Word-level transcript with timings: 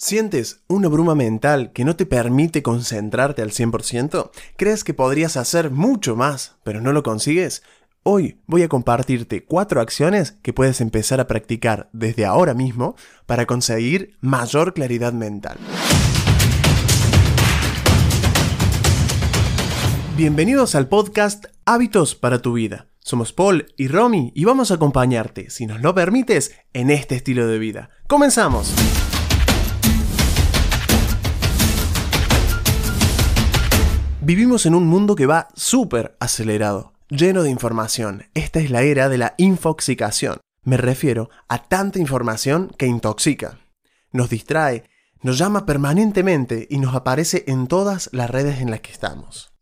¿Sientes 0.00 0.60
una 0.68 0.86
bruma 0.86 1.16
mental 1.16 1.72
que 1.72 1.84
no 1.84 1.96
te 1.96 2.06
permite 2.06 2.62
concentrarte 2.62 3.42
al 3.42 3.50
100%? 3.50 4.30
¿Crees 4.56 4.84
que 4.84 4.94
podrías 4.94 5.36
hacer 5.36 5.72
mucho 5.72 6.14
más, 6.14 6.54
pero 6.62 6.80
no 6.80 6.92
lo 6.92 7.02
consigues? 7.02 7.64
Hoy 8.04 8.40
voy 8.46 8.62
a 8.62 8.68
compartirte 8.68 9.44
cuatro 9.44 9.80
acciones 9.80 10.36
que 10.40 10.52
puedes 10.52 10.80
empezar 10.80 11.18
a 11.18 11.26
practicar 11.26 11.90
desde 11.92 12.26
ahora 12.26 12.54
mismo 12.54 12.94
para 13.26 13.44
conseguir 13.44 14.16
mayor 14.20 14.72
claridad 14.72 15.12
mental. 15.12 15.58
Bienvenidos 20.16 20.76
al 20.76 20.86
podcast 20.86 21.46
Hábitos 21.64 22.14
para 22.14 22.40
tu 22.40 22.52
vida. 22.52 22.86
Somos 23.00 23.32
Paul 23.32 23.66
y 23.76 23.88
Romy 23.88 24.30
y 24.36 24.44
vamos 24.44 24.70
a 24.70 24.74
acompañarte, 24.74 25.50
si 25.50 25.66
nos 25.66 25.80
lo 25.80 25.92
permites, 25.92 26.54
en 26.72 26.92
este 26.92 27.16
estilo 27.16 27.48
de 27.48 27.58
vida. 27.58 27.90
¡Comenzamos! 28.06 28.72
Vivimos 34.28 34.66
en 34.66 34.74
un 34.74 34.86
mundo 34.86 35.16
que 35.16 35.24
va 35.24 35.48
súper 35.54 36.14
acelerado, 36.20 36.92
lleno 37.08 37.42
de 37.42 37.48
información. 37.48 38.26
Esta 38.34 38.60
es 38.60 38.70
la 38.70 38.82
era 38.82 39.08
de 39.08 39.16
la 39.16 39.34
infoxicación. 39.38 40.36
Me 40.64 40.76
refiero 40.76 41.30
a 41.48 41.62
tanta 41.62 41.98
información 41.98 42.70
que 42.76 42.84
intoxica. 42.84 43.58
Nos 44.12 44.28
distrae, 44.28 44.84
nos 45.22 45.38
llama 45.38 45.64
permanentemente 45.64 46.66
y 46.68 46.76
nos 46.76 46.94
aparece 46.94 47.44
en 47.46 47.68
todas 47.68 48.10
las 48.12 48.28
redes 48.28 48.60
en 48.60 48.70
las 48.70 48.82
que 48.82 48.92
estamos. 48.92 49.54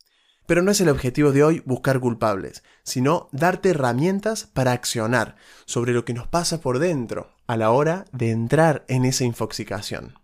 Pero 0.46 0.62
no 0.62 0.72
es 0.72 0.80
el 0.80 0.88
objetivo 0.88 1.30
de 1.30 1.44
hoy 1.44 1.62
buscar 1.64 2.00
culpables, 2.00 2.64
sino 2.82 3.28
darte 3.30 3.68
herramientas 3.70 4.50
para 4.52 4.72
accionar 4.72 5.36
sobre 5.64 5.92
lo 5.92 6.04
que 6.04 6.12
nos 6.12 6.26
pasa 6.26 6.60
por 6.60 6.80
dentro 6.80 7.30
a 7.46 7.56
la 7.56 7.70
hora 7.70 8.06
de 8.10 8.32
entrar 8.32 8.84
en 8.88 9.04
esa 9.04 9.22
infoxicación. 9.22 10.18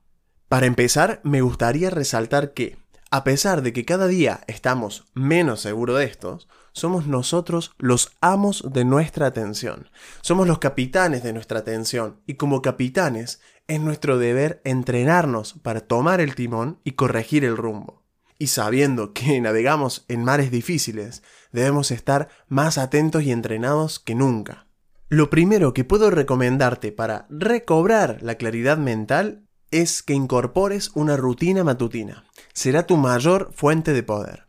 Para 0.49 0.67
empezar, 0.67 1.21
me 1.23 1.43
gustaría 1.43 1.91
resaltar 1.91 2.55
que 2.55 2.82
a 3.13 3.25
pesar 3.25 3.61
de 3.61 3.75
que 3.75 3.85
cada 3.85 4.09
día 4.09 4.41
estamos 4.47 5.05
menos 5.13 5.61
seguros 5.61 5.99
de 5.99 6.07
estos, 6.07 6.49
somos 6.73 7.07
nosotros 7.07 7.73
los 7.77 8.13
amos 8.23 8.65
de 8.73 8.87
nuestra 8.87 9.27
atención. 9.27 9.91
Somos 10.23 10.49
los 10.49 10.59
capitanes 10.61 11.23
de 11.23 11.35
nuestra 11.35 11.59
atención 11.59 12.23
y 12.27 12.35
como 12.35 12.63
capitanes 12.63 13.43
es 13.69 13.81
nuestro 13.81 14.17
deber 14.17 14.63
entrenarnos 14.65 15.53
para 15.61 15.83
tomar 15.83 16.23
el 16.23 16.35
timón 16.35 16.81
y 16.85 16.93
corregir 16.93 17.45
el 17.45 17.59
rumbo. 17.59 18.03
Y 18.39 18.47
sabiendo 18.47 19.13
que 19.13 19.39
navegamos 19.43 20.07
en 20.09 20.25
mares 20.25 20.51
difíciles, 20.51 21.23
debemos 21.53 21.91
estar 21.91 22.31
más 22.49 22.79
atentos 22.79 23.25
y 23.25 23.31
entrenados 23.31 24.01
que 24.01 24.15
nunca. 24.15 24.69
Lo 25.11 25.29
primero 25.29 25.75
que 25.75 25.85
puedo 25.85 26.11
recomendarte 26.11 26.93
para 26.93 27.27
recobrar 27.29 28.23
la 28.23 28.37
claridad 28.37 28.79
mental 28.79 29.43
es 29.73 30.03
que 30.03 30.15
incorpores 30.15 30.93
una 30.95 31.17
rutina 31.17 31.65
matutina. 31.65 32.25
Será 32.53 32.87
tu 32.87 32.97
mayor 32.97 33.51
fuente 33.55 33.93
de 33.93 34.05
poder. 34.05 34.47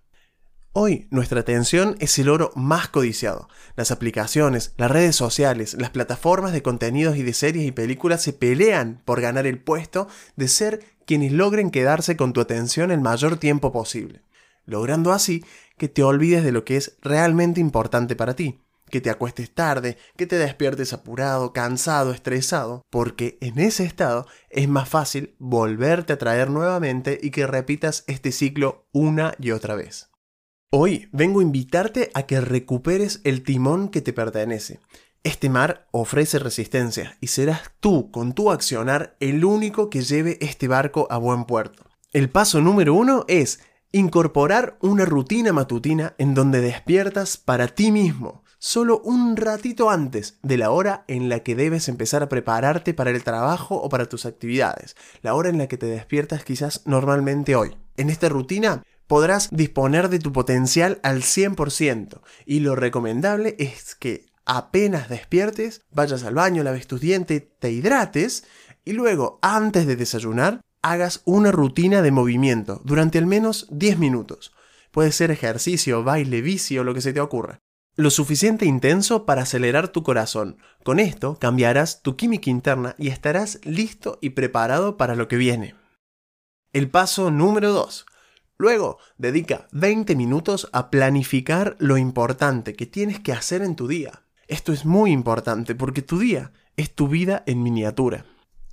Hoy 0.73 1.07
nuestra 1.11 1.39
atención 1.39 1.95
es 1.99 2.17
el 2.19 2.29
oro 2.29 2.51
más 2.55 2.89
codiciado. 2.89 3.47
Las 3.75 3.91
aplicaciones, 3.91 4.73
las 4.77 4.91
redes 4.91 5.15
sociales, 5.15 5.75
las 5.75 5.91
plataformas 5.91 6.51
de 6.51 6.61
contenidos 6.61 7.15
y 7.15 7.23
de 7.23 7.33
series 7.33 7.65
y 7.65 7.71
películas 7.71 8.21
se 8.21 8.33
pelean 8.33 9.01
por 9.05 9.21
ganar 9.21 9.47
el 9.47 9.59
puesto 9.59 10.07
de 10.35 10.47
ser 10.47 10.83
quienes 11.05 11.31
logren 11.31 11.71
quedarse 11.71 12.17
con 12.17 12.33
tu 12.33 12.41
atención 12.41 12.91
el 12.91 13.01
mayor 13.01 13.37
tiempo 13.37 13.71
posible, 13.71 14.23
logrando 14.65 15.13
así 15.13 15.45
que 15.77 15.89
te 15.89 16.03
olvides 16.03 16.43
de 16.43 16.51
lo 16.51 16.65
que 16.65 16.77
es 16.77 16.97
realmente 17.01 17.59
importante 17.59 18.15
para 18.15 18.35
ti 18.35 18.59
que 18.93 19.01
te 19.01 19.09
acuestes 19.09 19.49
tarde, 19.49 19.97
que 20.15 20.27
te 20.27 20.37
despiertes 20.37 20.93
apurado, 20.93 21.51
cansado, 21.51 22.11
estresado, 22.11 22.83
porque 22.91 23.39
en 23.41 23.57
ese 23.57 23.85
estado 23.85 24.27
es 24.51 24.69
más 24.69 24.87
fácil 24.87 25.35
volverte 25.39 26.13
a 26.13 26.19
traer 26.19 26.51
nuevamente 26.51 27.17
y 27.19 27.31
que 27.31 27.47
repitas 27.47 28.03
este 28.05 28.31
ciclo 28.31 28.87
una 28.91 29.33
y 29.39 29.49
otra 29.49 29.73
vez. 29.73 30.11
Hoy 30.71 31.09
vengo 31.11 31.39
a 31.39 31.41
invitarte 31.41 32.11
a 32.13 32.27
que 32.27 32.39
recuperes 32.39 33.19
el 33.23 33.41
timón 33.41 33.89
que 33.89 34.03
te 34.03 34.13
pertenece. 34.13 34.79
Este 35.23 35.49
mar 35.49 35.87
ofrece 35.89 36.37
resistencia 36.37 37.17
y 37.19 37.27
serás 37.27 37.71
tú, 37.79 38.11
con 38.11 38.33
tu 38.33 38.51
accionar, 38.51 39.17
el 39.19 39.43
único 39.43 39.89
que 39.89 40.01
lleve 40.01 40.37
este 40.39 40.67
barco 40.67 41.07
a 41.09 41.17
buen 41.17 41.45
puerto. 41.45 41.83
El 42.11 42.29
paso 42.29 42.61
número 42.61 42.93
uno 42.93 43.25
es 43.27 43.59
incorporar 43.91 44.77
una 44.81 45.05
rutina 45.05 45.51
matutina 45.51 46.13
en 46.19 46.35
donde 46.35 46.61
despiertas 46.61 47.37
para 47.37 47.69
ti 47.69 47.91
mismo, 47.91 48.42
solo 48.63 49.01
un 49.03 49.35
ratito 49.35 49.89
antes 49.89 50.37
de 50.41 50.55
la 50.55 50.71
hora 50.71 51.03
en 51.09 51.27
la 51.27 51.41
que 51.41 51.53
debes 51.53 51.89
empezar 51.89 52.23
a 52.23 52.29
prepararte 52.29 52.93
para 52.93 53.09
el 53.09 53.21
trabajo 53.21 53.75
o 53.75 53.89
para 53.89 54.05
tus 54.05 54.25
actividades, 54.25 54.95
la 55.21 55.35
hora 55.35 55.49
en 55.49 55.57
la 55.57 55.67
que 55.67 55.77
te 55.77 55.85
despiertas 55.85 56.45
quizás 56.45 56.81
normalmente 56.85 57.57
hoy. 57.57 57.75
En 57.97 58.09
esta 58.09 58.29
rutina 58.29 58.81
podrás 59.05 59.49
disponer 59.51 60.07
de 60.07 60.19
tu 60.19 60.31
potencial 60.31 61.01
al 61.03 61.23
100% 61.23 62.21
y 62.45 62.61
lo 62.61 62.77
recomendable 62.77 63.57
es 63.59 63.95
que 63.95 64.27
apenas 64.45 65.09
despiertes, 65.09 65.81
vayas 65.91 66.23
al 66.23 66.35
baño, 66.35 66.63
laves 66.63 66.87
tus 66.87 67.01
dientes, 67.01 67.43
te 67.59 67.69
hidrates 67.69 68.45
y 68.85 68.93
luego, 68.93 69.39
antes 69.41 69.85
de 69.87 69.97
desayunar, 69.97 70.61
hagas 70.81 71.21
una 71.25 71.51
rutina 71.51 72.01
de 72.01 72.11
movimiento 72.11 72.79
durante 72.85 73.17
al 73.17 73.25
menos 73.25 73.67
10 73.71 73.97
minutos. 73.97 74.53
Puede 74.91 75.11
ser 75.11 75.31
ejercicio, 75.31 76.05
baile, 76.05 76.41
bici 76.41 76.79
o 76.79 76.85
lo 76.85 76.93
que 76.93 77.01
se 77.01 77.11
te 77.11 77.19
ocurra 77.19 77.59
lo 77.95 78.09
suficiente 78.09 78.65
intenso 78.65 79.25
para 79.25 79.43
acelerar 79.43 79.89
tu 79.89 80.03
corazón. 80.03 80.57
Con 80.83 80.99
esto 80.99 81.37
cambiarás 81.39 82.01
tu 82.01 82.15
química 82.15 82.49
interna 82.49 82.95
y 82.97 83.09
estarás 83.09 83.59
listo 83.63 84.17
y 84.21 84.31
preparado 84.31 84.97
para 84.97 85.15
lo 85.15 85.27
que 85.27 85.37
viene. 85.37 85.75
El 86.71 86.89
paso 86.89 87.29
número 87.29 87.71
2. 87.71 88.05
Luego, 88.57 88.97
dedica 89.17 89.67
20 89.71 90.15
minutos 90.15 90.69
a 90.73 90.89
planificar 90.89 91.75
lo 91.79 91.97
importante 91.97 92.73
que 92.75 92.85
tienes 92.85 93.19
que 93.19 93.31
hacer 93.31 93.61
en 93.61 93.75
tu 93.75 93.87
día. 93.87 94.23
Esto 94.47 94.73
es 94.73 94.85
muy 94.85 95.11
importante 95.11 95.75
porque 95.75 96.01
tu 96.01 96.17
día 96.17 96.51
es 96.75 96.95
tu 96.95 97.07
vida 97.07 97.43
en 97.45 97.61
miniatura. 97.61 98.25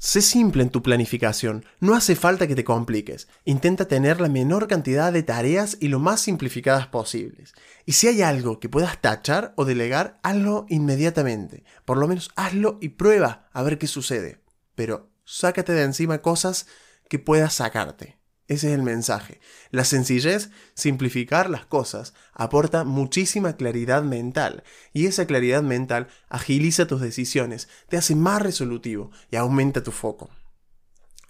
Sé 0.02 0.22
simple 0.22 0.62
en 0.62 0.70
tu 0.70 0.82
planificación, 0.82 1.66
no 1.78 1.94
hace 1.94 2.16
falta 2.16 2.46
que 2.46 2.54
te 2.54 2.64
compliques. 2.64 3.28
Intenta 3.44 3.86
tener 3.86 4.18
la 4.18 4.30
menor 4.30 4.66
cantidad 4.66 5.12
de 5.12 5.22
tareas 5.22 5.76
y 5.78 5.88
lo 5.88 5.98
más 5.98 6.22
simplificadas 6.22 6.86
posibles. 6.86 7.52
Y 7.84 7.92
si 7.92 8.08
hay 8.08 8.22
algo 8.22 8.60
que 8.60 8.70
puedas 8.70 8.98
tachar 9.02 9.52
o 9.58 9.66
delegar, 9.66 10.18
hazlo 10.22 10.64
inmediatamente. 10.70 11.64
Por 11.84 11.98
lo 11.98 12.08
menos 12.08 12.30
hazlo 12.34 12.78
y 12.80 12.88
prueba 12.88 13.50
a 13.52 13.62
ver 13.62 13.76
qué 13.76 13.86
sucede. 13.86 14.40
Pero 14.74 15.10
sácate 15.26 15.74
de 15.74 15.82
encima 15.82 16.22
cosas 16.22 16.66
que 17.10 17.18
puedas 17.18 17.52
sacarte. 17.52 18.19
Ese 18.50 18.66
es 18.66 18.74
el 18.74 18.82
mensaje. 18.82 19.40
La 19.70 19.84
sencillez, 19.84 20.50
simplificar 20.74 21.48
las 21.48 21.66
cosas, 21.66 22.14
aporta 22.32 22.82
muchísima 22.82 23.52
claridad 23.52 24.02
mental 24.02 24.64
y 24.92 25.06
esa 25.06 25.24
claridad 25.24 25.62
mental 25.62 26.08
agiliza 26.28 26.88
tus 26.88 27.00
decisiones, 27.00 27.68
te 27.88 27.96
hace 27.96 28.16
más 28.16 28.42
resolutivo 28.42 29.12
y 29.30 29.36
aumenta 29.36 29.84
tu 29.84 29.92
foco. 29.92 30.30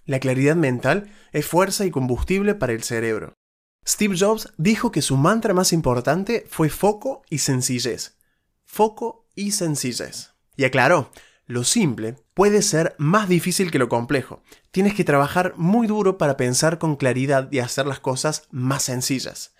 La 0.07 0.19
claridad 0.19 0.55
mental 0.55 1.11
es 1.31 1.45
fuerza 1.45 1.85
y 1.85 1.91
combustible 1.91 2.55
para 2.55 2.73
el 2.73 2.81
cerebro. 2.81 3.35
Steve 3.87 4.15
Jobs 4.17 4.51
dijo 4.57 4.91
que 4.91 5.03
su 5.03 5.15
mantra 5.15 5.53
más 5.53 5.73
importante 5.73 6.47
fue 6.49 6.69
foco 6.69 7.21
y 7.29 7.37
sencillez. 7.37 8.17
Foco 8.65 9.27
y 9.35 9.51
sencillez. 9.51 10.31
Y 10.57 10.63
aclaró, 10.63 11.11
lo 11.51 11.65
simple 11.65 12.15
puede 12.33 12.61
ser 12.61 12.95
más 12.97 13.27
difícil 13.27 13.71
que 13.71 13.79
lo 13.79 13.89
complejo. 13.89 14.41
Tienes 14.71 14.95
que 14.95 15.03
trabajar 15.03 15.53
muy 15.57 15.85
duro 15.85 16.17
para 16.17 16.37
pensar 16.37 16.79
con 16.79 16.95
claridad 16.95 17.49
y 17.51 17.59
hacer 17.59 17.85
las 17.85 17.99
cosas 17.99 18.47
más 18.51 18.83
sencillas. 18.83 19.53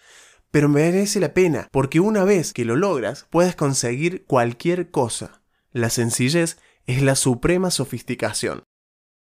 Pero 0.51 0.69
merece 0.69 1.19
la 1.19 1.33
pena, 1.33 1.67
porque 1.69 1.99
una 1.99 2.23
vez 2.23 2.53
que 2.53 2.63
lo 2.63 2.77
logras, 2.77 3.27
puedes 3.29 3.57
conseguir 3.57 4.25
cualquier 4.25 4.89
cosa. 4.89 5.43
La 5.71 5.89
sencillez 5.89 6.57
es 6.85 7.01
la 7.01 7.15
suprema 7.15 7.71
sofisticación. 7.71 8.63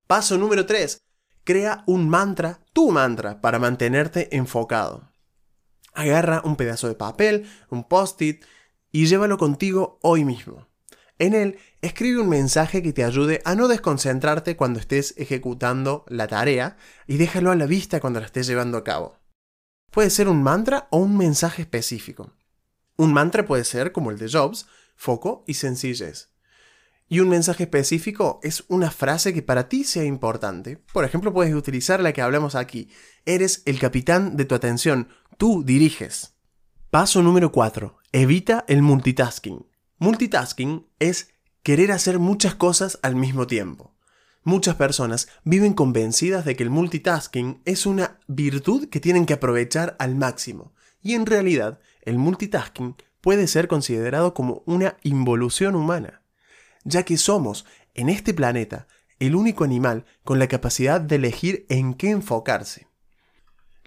Paso 0.07 0.37
número 0.37 0.67
3. 0.67 0.99
Crea 1.45 1.85
un 1.87 2.11
mantra, 2.11 2.61
tu 2.75 2.91
mantra, 2.91 3.41
para 3.41 3.59
mantenerte 3.59 4.37
enfocado. 4.37 5.11
Agarra 5.95 6.43
un 6.45 6.57
pedazo 6.57 6.87
de 6.87 6.95
papel, 6.95 7.49
un 7.71 7.89
post-it, 7.89 8.45
y 8.93 9.07
llévalo 9.07 9.39
contigo 9.39 9.99
hoy 10.03 10.27
mismo. 10.27 10.68
En 11.19 11.35
él, 11.35 11.59
escribe 11.83 12.21
un 12.21 12.29
mensaje 12.29 12.83
que 12.83 12.93
te 12.93 13.05
ayude 13.05 13.43
a 13.45 13.55
no 13.55 13.67
desconcentrarte 13.67 14.57
cuando 14.57 14.79
estés 14.79 15.15
ejecutando 15.17 16.05
la 16.09 16.29
tarea 16.29 16.77
y 17.07 17.17
déjalo 17.17 17.51
a 17.51 17.57
la 17.57 17.67
vista 17.67 18.01
cuando 18.01 18.21
la 18.21 18.27
estés 18.27 18.47
llevando 18.47 18.79
a 18.79 18.85
cabo. 18.85 19.19
Puede 19.91 20.11
ser 20.11 20.29
un 20.29 20.43
mantra 20.43 20.87
o 20.91 20.99
un 20.99 21.17
mensaje 21.17 21.63
específico. 21.63 22.33
Un 22.97 23.13
mantra 23.13 23.47
puede 23.47 23.65
ser, 23.65 23.93
como 23.93 24.11
el 24.11 24.19
de 24.19 24.29
Jobs, 24.29 24.67
foco 24.97 25.45
y 25.47 25.55
sencillez. 25.55 26.31
Y 27.09 27.21
un 27.21 27.31
mensaje 27.31 27.65
específico 27.65 28.39
es 28.43 28.65
una 28.69 28.91
frase 28.91 29.33
que 29.33 29.43
para 29.43 29.69
ti 29.69 29.83
sea 29.83 30.05
importante. 30.05 30.77
Por 30.93 31.05
ejemplo, 31.05 31.33
puedes 31.33 31.55
utilizar 31.55 32.01
la 32.01 32.13
que 32.13 32.21
hablamos 32.21 32.55
aquí. 32.55 32.91
Eres 33.25 33.63
el 33.65 33.79
capitán 33.79 34.37
de 34.37 34.45
tu 34.45 34.55
atención. 34.55 35.09
Tú 35.39 35.65
diriges. 35.65 36.35
Paso 36.91 37.23
número 37.23 37.51
4. 37.51 37.97
Evita 38.13 38.65
el 38.69 38.83
multitasking. 38.83 39.65
Multitasking 40.01 40.87
es 41.01 41.31
querer 41.65 41.91
hacer 41.91 42.21
muchas 42.21 42.55
cosas 42.55 43.01
al 43.03 43.17
mismo 43.17 43.49
tiempo. 43.49 43.97
Muchas 44.45 44.77
personas 44.77 45.29
viven 45.43 45.75
convencidas 45.75 46.45
de 46.45 46.55
que 46.55 46.63
el 46.63 46.71
multitasking 46.71 47.61
es 47.65 47.85
una 47.85 48.21
virtud 48.29 48.89
que 48.89 49.01
tienen 49.01 49.27
que 49.27 49.35
aprovechar 49.35 49.97
al 49.99 50.15
máximo, 50.15 50.73
y 51.03 51.15
en 51.15 51.27
realidad 51.27 51.81
el 52.03 52.17
multitasking 52.17 52.95
puede 53.21 53.49
ser 53.49 53.67
considerado 53.67 54.35
como 54.35 54.63
una 54.67 54.97
involución 55.03 55.75
humana, 55.75 56.23
ya 56.85 57.03
que 57.03 57.19
somos, 57.19 57.67
en 57.95 58.09
este 58.09 58.33
planeta, 58.35 58.87
el 59.19 59.35
único 59.35 59.65
animal 59.65 60.05
con 60.23 60.39
la 60.39 60.47
capacidad 60.47 61.01
de 61.01 61.17
elegir 61.17 61.67
en 61.69 61.95
qué 61.95 62.11
enfocarse. 62.11 62.87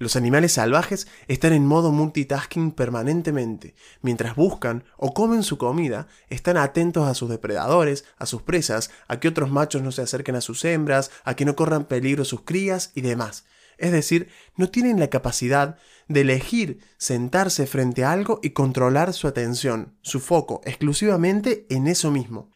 Los 0.01 0.15
animales 0.15 0.53
salvajes 0.53 1.05
están 1.27 1.53
en 1.53 1.67
modo 1.67 1.91
multitasking 1.91 2.71
permanentemente. 2.71 3.75
Mientras 4.01 4.35
buscan 4.35 4.83
o 4.97 5.13
comen 5.13 5.43
su 5.43 5.59
comida, 5.59 6.07
están 6.27 6.57
atentos 6.57 7.07
a 7.07 7.13
sus 7.13 7.29
depredadores, 7.29 8.03
a 8.17 8.25
sus 8.25 8.41
presas, 8.41 8.89
a 9.07 9.19
que 9.19 9.27
otros 9.27 9.51
machos 9.51 9.83
no 9.83 9.91
se 9.91 10.01
acerquen 10.01 10.35
a 10.35 10.41
sus 10.41 10.65
hembras, 10.65 11.11
a 11.23 11.35
que 11.35 11.45
no 11.45 11.55
corran 11.55 11.85
peligro 11.85 12.25
sus 12.25 12.41
crías 12.41 12.91
y 12.95 13.01
demás. 13.01 13.45
Es 13.77 13.91
decir, 13.91 14.29
no 14.55 14.71
tienen 14.71 14.99
la 14.99 15.11
capacidad 15.11 15.77
de 16.07 16.21
elegir 16.21 16.79
sentarse 16.97 17.67
frente 17.67 18.03
a 18.03 18.11
algo 18.11 18.39
y 18.41 18.51
controlar 18.51 19.13
su 19.13 19.27
atención, 19.27 19.93
su 20.01 20.19
foco, 20.19 20.61
exclusivamente 20.65 21.67
en 21.69 21.85
eso 21.85 22.09
mismo. 22.09 22.49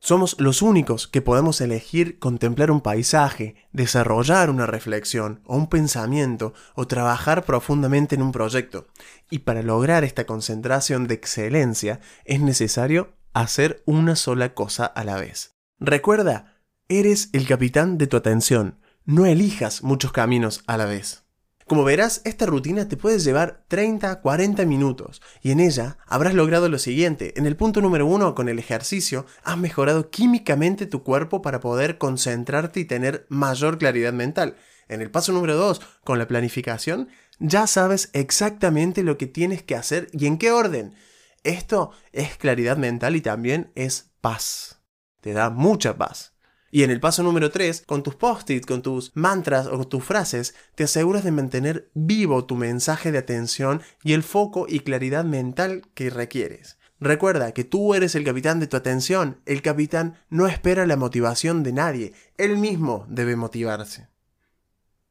Somos 0.00 0.34
los 0.40 0.62
únicos 0.62 1.06
que 1.06 1.22
podemos 1.22 1.60
elegir 1.60 2.18
contemplar 2.18 2.70
un 2.70 2.80
paisaje, 2.80 3.54
desarrollar 3.72 4.50
una 4.50 4.66
reflexión 4.66 5.42
o 5.44 5.56
un 5.56 5.68
pensamiento 5.68 6.54
o 6.74 6.86
trabajar 6.86 7.44
profundamente 7.44 8.16
en 8.16 8.22
un 8.22 8.32
proyecto. 8.32 8.86
Y 9.30 9.40
para 9.40 9.62
lograr 9.62 10.02
esta 10.02 10.24
concentración 10.24 11.06
de 11.06 11.14
excelencia 11.14 12.00
es 12.24 12.40
necesario 12.40 13.12
hacer 13.34 13.82
una 13.86 14.16
sola 14.16 14.54
cosa 14.54 14.86
a 14.86 15.04
la 15.04 15.16
vez. 15.16 15.54
Recuerda, 15.78 16.56
eres 16.88 17.28
el 17.32 17.46
capitán 17.46 17.98
de 17.98 18.06
tu 18.06 18.16
atención 18.16 18.80
no 19.10 19.26
elijas 19.26 19.82
muchos 19.82 20.12
caminos 20.12 20.62
a 20.66 20.76
la 20.76 20.84
vez. 20.84 21.24
Como 21.70 21.84
verás, 21.84 22.20
esta 22.24 22.46
rutina 22.46 22.88
te 22.88 22.96
puede 22.96 23.20
llevar 23.20 23.62
30, 23.68 24.22
40 24.22 24.66
minutos 24.66 25.22
y 25.40 25.52
en 25.52 25.60
ella 25.60 25.98
habrás 26.08 26.34
logrado 26.34 26.68
lo 26.68 26.80
siguiente. 26.80 27.32
En 27.36 27.46
el 27.46 27.54
punto 27.54 27.80
número 27.80 28.06
uno, 28.06 28.34
con 28.34 28.48
el 28.48 28.58
ejercicio, 28.58 29.24
has 29.44 29.56
mejorado 29.56 30.10
químicamente 30.10 30.86
tu 30.86 31.04
cuerpo 31.04 31.42
para 31.42 31.60
poder 31.60 31.96
concentrarte 31.96 32.80
y 32.80 32.86
tener 32.86 33.24
mayor 33.28 33.78
claridad 33.78 34.12
mental. 34.12 34.56
En 34.88 35.00
el 35.00 35.12
paso 35.12 35.30
número 35.30 35.54
2, 35.54 35.80
con 36.02 36.18
la 36.18 36.26
planificación, 36.26 37.08
ya 37.38 37.68
sabes 37.68 38.10
exactamente 38.14 39.04
lo 39.04 39.16
que 39.16 39.28
tienes 39.28 39.62
que 39.62 39.76
hacer 39.76 40.08
y 40.12 40.26
en 40.26 40.38
qué 40.38 40.50
orden. 40.50 40.96
Esto 41.44 41.92
es 42.10 42.36
claridad 42.36 42.78
mental 42.78 43.14
y 43.14 43.20
también 43.20 43.70
es 43.76 44.10
paz. 44.20 44.80
Te 45.20 45.34
da 45.34 45.50
mucha 45.50 45.96
paz. 45.96 46.34
Y 46.70 46.84
en 46.84 46.90
el 46.90 47.00
paso 47.00 47.22
número 47.22 47.50
3, 47.50 47.82
con 47.86 48.02
tus 48.02 48.14
post-it, 48.14 48.64
con 48.64 48.82
tus 48.82 49.10
mantras 49.14 49.66
o 49.66 49.86
tus 49.88 50.04
frases, 50.04 50.54
te 50.76 50.84
aseguras 50.84 51.24
de 51.24 51.32
mantener 51.32 51.90
vivo 51.94 52.44
tu 52.44 52.54
mensaje 52.54 53.10
de 53.10 53.18
atención 53.18 53.82
y 54.04 54.12
el 54.12 54.22
foco 54.22 54.66
y 54.68 54.80
claridad 54.80 55.24
mental 55.24 55.82
que 55.94 56.10
requieres. 56.10 56.78
Recuerda 57.00 57.52
que 57.52 57.64
tú 57.64 57.94
eres 57.94 58.14
el 58.14 58.24
capitán 58.24 58.60
de 58.60 58.66
tu 58.66 58.76
atención. 58.76 59.40
El 59.46 59.62
capitán 59.62 60.18
no 60.28 60.46
espera 60.46 60.86
la 60.86 60.96
motivación 60.96 61.62
de 61.62 61.72
nadie. 61.72 62.12
Él 62.36 62.58
mismo 62.58 63.06
debe 63.08 63.36
motivarse. 63.36 64.08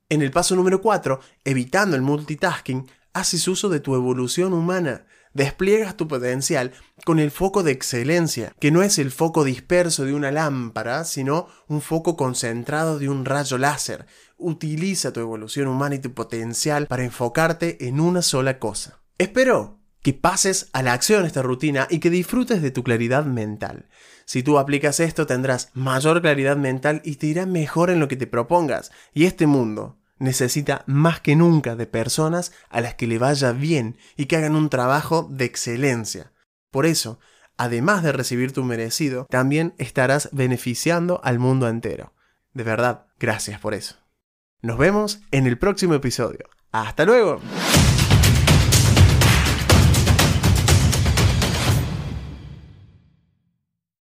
En 0.07 0.21
el 0.21 0.31
paso 0.31 0.56
número 0.56 0.81
4, 0.81 1.19
evitando 1.44 1.95
el 1.95 2.03
multitasking, 2.03 2.88
haces 3.13 3.47
uso 3.47 3.69
de 3.69 3.79
tu 3.79 3.95
evolución 3.95 4.53
humana 4.53 5.06
despliegas 5.34 5.96
tu 5.98 6.08
potencial 6.08 6.72
con 7.06 7.20
el 7.20 7.31
foco 7.31 7.64
de 7.64 7.72
excelencia, 7.72 8.54
que 8.60 8.72
no 8.72 8.84
es 8.84 9.00
el 9.00 9.12
foco 9.12 9.44
disperso 9.44 10.06
de 10.06 10.14
una 10.14 10.31
lámpara, 10.31 11.04
sino 11.04 11.48
un 11.68 11.81
foco 11.81 12.16
concentrado 12.18 13.00
de 13.00 13.10
un 13.10 13.26
rayo 13.26 13.58
láser. 13.58 14.06
Utiliza 14.38 15.14
tu 15.14 15.20
evolución 15.20 15.68
humana 15.68 15.96
y 15.96 16.00
tu 16.00 16.14
potencial 16.14 16.88
para 16.88 17.04
enfocarte 17.04 17.88
en 17.88 18.00
una 18.00 18.22
sola 18.22 18.60
cosa. 18.60 19.02
Espero 19.18 19.80
que 20.02 20.14
pases 20.14 20.70
a 20.74 20.81
la 20.81 20.94
acción 20.94 21.26
esta 21.26 21.42
rutina 21.42 21.88
y 21.90 22.00
que 22.00 22.10
disfrutes 22.10 22.62
de 22.62 22.72
tu 22.72 22.84
claridad 22.84 23.26
mental. 23.26 23.90
Si 24.26 24.44
tú 24.44 24.58
aplicas 24.58 25.00
esto 25.00 25.26
tendrás 25.26 25.72
mayor 25.74 26.22
claridad 26.22 26.56
mental 26.56 27.02
y 27.04 27.16
te 27.16 27.28
irá 27.28 27.46
mejor 27.46 27.90
en 27.90 28.00
lo 28.00 28.08
que 28.08 28.16
te 28.16 28.28
propongas. 28.28 28.92
Y 29.14 29.26
este 29.26 29.48
mundo 29.48 29.98
necesita 30.19 30.83
más 30.86 31.19
que 31.21 31.36
nunca 31.36 31.75
de 31.75 31.88
personas 31.88 32.51
a 32.69 32.81
las 32.81 32.95
que 32.95 33.07
le 33.07 33.18
vaya 33.18 33.51
bien 33.51 33.98
y 34.16 34.25
que 34.25 34.38
hagan 34.38 34.56
un 34.56 34.69
trabajo 34.69 35.27
de 35.31 35.45
excelencia. 35.45 36.31
Por 36.71 36.86
eso, 36.86 37.19
además 37.57 38.04
de 38.04 38.12
recibir 38.12 38.51
tu 38.51 38.63
merecido, 38.63 39.25
también 39.30 39.74
estarás 39.77 40.30
beneficiando 40.31 41.21
al 41.24 41.39
mundo 41.39 41.68
entero. 41.68 42.13
De 42.54 42.63
verdad, 42.63 43.07
gracias 43.18 43.60
por 43.60 43.74
eso. 43.74 43.95
Nos 44.62 44.77
vemos 44.77 45.21
en 45.31 45.48
el 45.48 45.57
próximo 45.57 45.94
episodio. 45.94 46.50
¡Hasta 46.71 47.06
luego! 47.06 47.39